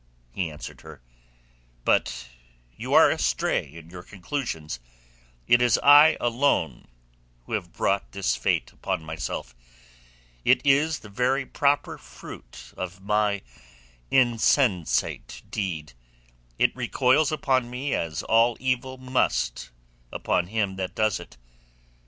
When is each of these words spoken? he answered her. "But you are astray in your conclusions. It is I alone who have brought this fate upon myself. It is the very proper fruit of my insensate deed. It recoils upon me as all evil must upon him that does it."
he 0.31 0.49
answered 0.49 0.81
her. 0.81 0.99
"But 1.85 2.27
you 2.75 2.95
are 2.95 3.11
astray 3.11 3.63
in 3.71 3.91
your 3.91 4.01
conclusions. 4.01 4.79
It 5.45 5.61
is 5.61 5.77
I 5.83 6.17
alone 6.19 6.87
who 7.45 7.53
have 7.53 7.71
brought 7.71 8.11
this 8.11 8.35
fate 8.35 8.71
upon 8.73 9.03
myself. 9.05 9.53
It 10.43 10.59
is 10.65 11.01
the 11.01 11.09
very 11.09 11.45
proper 11.45 11.99
fruit 11.99 12.73
of 12.75 12.99
my 12.99 13.43
insensate 14.09 15.43
deed. 15.47 15.93
It 16.57 16.75
recoils 16.75 17.31
upon 17.31 17.69
me 17.69 17.93
as 17.93 18.23
all 18.23 18.57
evil 18.59 18.97
must 18.97 19.69
upon 20.11 20.47
him 20.47 20.77
that 20.77 20.95
does 20.95 21.19
it." 21.19 21.37